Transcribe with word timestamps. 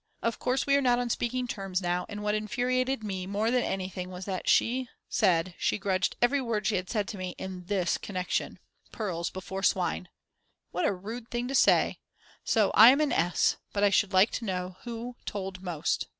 Of 0.23 0.39
course 0.39 0.65
we 0.65 0.75
are 0.75 0.81
not 0.81 0.97
on 0.97 1.11
speaking 1.11 1.45
terms 1.47 1.79
now, 1.79 2.07
and 2.09 2.23
what 2.23 2.33
infuriated 2.33 3.03
me 3.03 3.27
more 3.27 3.51
than 3.51 3.61
anything 3.61 4.09
was 4.09 4.25
that 4.25 4.49
she 4.49 4.89
said 5.07 5.53
she 5.59 5.77
grudged 5.77 6.15
every 6.23 6.41
word 6.41 6.65
she 6.65 6.75
had 6.75 6.89
said 6.89 7.07
to 7.09 7.19
me 7.19 7.35
in 7.37 7.65
this 7.65 7.99
connection: 7.99 8.57
"Pearls 8.91 9.29
before 9.29 9.61
Swine." 9.61 10.09
What 10.71 10.85
a 10.85 10.91
rude 10.91 11.29
thing 11.29 11.47
to 11.49 11.53
say. 11.53 11.99
So 12.43 12.71
I 12.73 12.89
am 12.89 12.99
an 12.99 13.11
S. 13.11 13.57
But 13.73 13.83
I 13.83 13.91
should 13.91 14.11
like 14.11 14.31
to 14.31 14.45
know 14.45 14.77
who 14.85 15.17
told 15.27 15.61
most. 15.61 16.07